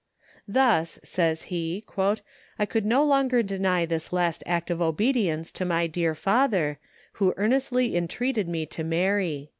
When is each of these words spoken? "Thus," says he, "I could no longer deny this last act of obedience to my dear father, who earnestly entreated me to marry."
"Thus," 0.47 0.97
says 1.03 1.43
he, 1.43 1.85
"I 2.57 2.65
could 2.65 2.87
no 2.87 3.03
longer 3.05 3.43
deny 3.43 3.85
this 3.85 4.11
last 4.11 4.41
act 4.47 4.71
of 4.71 4.81
obedience 4.81 5.51
to 5.51 5.63
my 5.63 5.85
dear 5.85 6.15
father, 6.15 6.79
who 7.21 7.35
earnestly 7.37 7.95
entreated 7.95 8.47
me 8.47 8.65
to 8.65 8.83
marry." 8.83 9.49